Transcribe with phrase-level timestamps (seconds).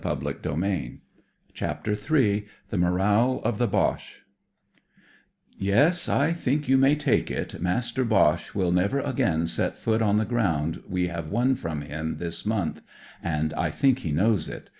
[0.01, 0.91] '* H
[1.53, 4.23] CHAPTER III THE MORAL OF THE BOCHE
[5.59, 10.17] "Yes, I think you may take it Master Boche will never again set foot on
[10.17, 12.81] the ground we have won from him thig month,
[13.21, 14.69] and I think he knows it.